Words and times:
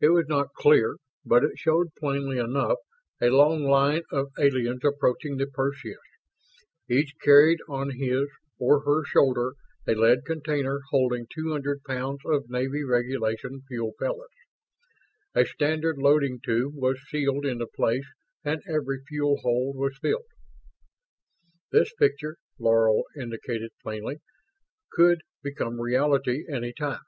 It 0.00 0.08
was 0.08 0.26
not 0.26 0.52
clear, 0.56 0.96
but 1.24 1.44
it 1.44 1.56
showed 1.56 1.94
plainly 1.94 2.38
enough 2.38 2.78
a 3.20 3.30
long 3.30 3.62
line 3.62 4.02
of 4.10 4.32
aliens 4.36 4.84
approaching 4.84 5.36
the 5.36 5.46
Perseus. 5.46 6.00
Each 6.88 7.12
carried 7.22 7.60
on 7.68 7.90
his 7.90 8.26
or 8.58 8.80
her 8.80 9.04
shoulder 9.04 9.54
a 9.86 9.94
lead 9.94 10.24
container 10.26 10.80
holding 10.90 11.28
two 11.32 11.52
hundred 11.52 11.84
pounds 11.84 12.18
of 12.24 12.50
Navy 12.50 12.82
Regulation 12.82 13.62
fuel 13.68 13.92
pellets. 13.96 14.34
A 15.36 15.46
standard 15.46 15.98
loading 15.98 16.40
tube 16.40 16.72
was 16.74 17.00
sealed 17.08 17.46
into 17.46 17.68
place 17.68 18.08
and 18.42 18.64
every 18.66 18.98
fuel 19.06 19.38
hold 19.40 19.76
was 19.76 19.96
filled. 20.02 20.26
This 21.70 21.94
picture, 21.94 22.38
Laro 22.58 23.04
indicated 23.16 23.70
plainly, 23.80 24.16
could 24.90 25.20
become 25.44 25.80
reality 25.80 26.44
any 26.52 26.72
time. 26.72 27.02